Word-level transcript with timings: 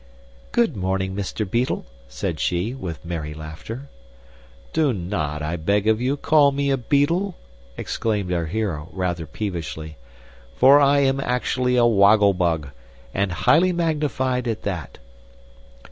"Good 0.51 0.75
morning, 0.75 1.15
Mr. 1.15 1.47
Beetle," 1.47 1.85
said 2.07 2.39
she, 2.39 2.73
with 2.73 3.05
merry 3.05 3.35
laughter. 3.35 3.87
"Do 4.73 4.93
not, 4.93 5.43
I 5.43 5.57
beg 5.57 5.87
of 5.87 6.01
you, 6.01 6.17
call 6.17 6.51
me 6.51 6.71
a 6.71 6.75
beetle," 6.77 7.35
exclaimed 7.77 8.33
our 8.33 8.47
hero, 8.47 8.89
rather 8.93 9.27
peevishly; 9.27 9.97
"for 10.55 10.79
I 10.81 11.01
am 11.01 11.19
actually 11.19 11.75
a 11.77 11.85
Woggle 11.85 12.33
Bug, 12.33 12.69
and 13.13 13.31
Highly 13.31 13.73
Magnified 13.73 14.47
at 14.47 14.63
that!" 14.63 14.97